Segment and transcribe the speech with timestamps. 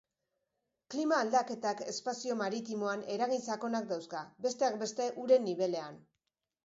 [0.93, 6.01] Klima aldaketak espazio maritimoan eragin sakonak dauzka, besteak beste uren nibelean.